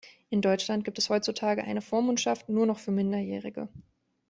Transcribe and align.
In 0.31 0.41
Deutschland 0.41 0.83
gibt 0.83 0.97
es 0.97 1.11
heutzutage 1.11 1.63
eine 1.63 1.79
Vormundschaft 1.83 2.49
nur 2.49 2.65
noch 2.65 2.79
für 2.79 2.89
Minderjährige. 2.89 3.69